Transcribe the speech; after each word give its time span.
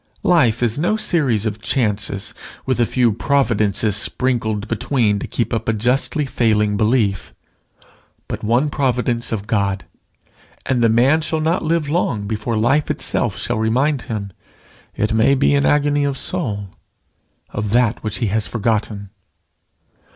Life 0.23 0.63
is 0.63 0.79
no 0.79 0.97
series 0.97 1.45
of 1.45 1.61
chances 1.61 2.33
with 2.65 2.79
a 2.79 2.87
few 2.87 3.11
providences 3.13 3.95
sprinkled 3.95 4.67
between 4.67 5.19
to 5.19 5.27
keep 5.27 5.53
up 5.53 5.69
a 5.69 5.73
justly 5.73 6.25
failing 6.25 6.75
belief, 6.75 7.35
but 8.27 8.43
one 8.43 8.71
providence 8.71 9.31
of 9.31 9.45
God; 9.45 9.85
and 10.65 10.81
the 10.83 10.89
man 10.89 11.21
shall 11.21 11.39
not 11.39 11.63
live 11.63 11.87
long 11.87 12.25
before 12.25 12.57
life 12.57 12.89
itself 12.89 13.37
shall 13.37 13.59
remind 13.59 14.01
him, 14.09 14.33
it 14.95 15.13
may 15.13 15.35
be 15.35 15.53
in 15.53 15.67
agony 15.67 16.03
of 16.03 16.17
soul, 16.17 16.69
of 17.51 17.69
that 17.69 18.03
which 18.03 18.17
he 18.17 18.25
has 18.25 18.47
forgotten. 18.47 19.11